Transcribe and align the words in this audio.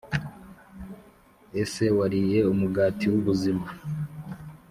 Ese 1.61 1.85
wariye 1.97 2.39
umugati 2.53 3.05
w 3.11 3.15
ubuzima 3.19 3.67